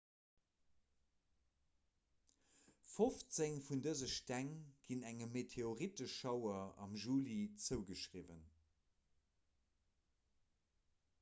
[2.93, 4.49] fofzéng vun dëse steng
[4.87, 8.43] ginn engem meteoritteschauer am juli zougeschriwwen